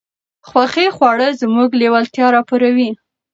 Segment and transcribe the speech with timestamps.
[0.49, 2.89] خوښې خواړه زموږ لېوالتیا راپاروي.